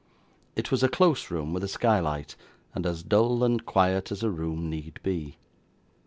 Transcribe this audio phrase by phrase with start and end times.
[0.55, 2.35] It was a close room with a skylight,
[2.73, 5.37] and as dull and quiet as a room need be.